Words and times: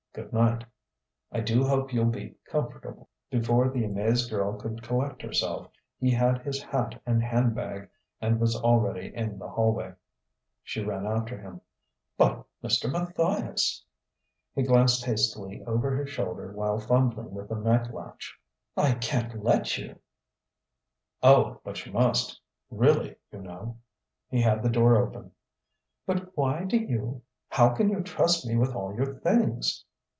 Good 0.13 0.33
night. 0.33 0.65
I 1.31 1.39
do 1.39 1.63
hope 1.63 1.93
you'll 1.93 2.03
be 2.07 2.35
comfortable." 2.43 3.07
Before 3.29 3.69
the 3.69 3.85
amazed 3.85 4.29
girl 4.29 4.57
could 4.57 4.83
collect 4.83 5.21
herself, 5.21 5.71
he 6.01 6.11
had 6.11 6.41
his 6.41 6.61
hat 6.61 7.01
and 7.05 7.23
handbag 7.23 7.87
and 8.19 8.37
was 8.37 8.53
already 8.61 9.15
in 9.15 9.39
the 9.39 9.47
hallway. 9.47 9.93
She 10.63 10.83
ran 10.83 11.05
after 11.07 11.37
him. 11.39 11.61
"But, 12.17 12.45
Mr. 12.61 12.91
Matthias" 12.91 13.85
He 14.53 14.63
glanced 14.63 15.05
hastily 15.05 15.63
over 15.63 15.95
his 15.95 16.09
shoulder 16.09 16.51
while 16.51 16.77
fumbling 16.77 17.31
with 17.31 17.47
the 17.47 17.55
night 17.55 17.93
latch. 17.93 18.37
"I 18.75 18.95
can't 18.95 19.41
let 19.41 19.77
you" 19.77 19.95
"Oh, 21.23 21.61
but 21.63 21.85
you 21.85 21.93
must 21.93 22.41
really, 22.69 23.15
you 23.31 23.39
know." 23.39 23.77
He 24.29 24.41
had 24.41 24.61
the 24.61 24.69
door 24.69 24.97
open. 24.97 25.31
"But 26.05 26.35
why 26.35 26.65
do 26.65 26.75
you 26.75 27.21
how 27.47 27.69
can 27.75 27.87
you 27.89 28.03
trust 28.03 28.45
me 28.45 28.57
with 28.57 28.75
all 28.75 28.93
your 28.93 29.15
things?" 29.19 29.85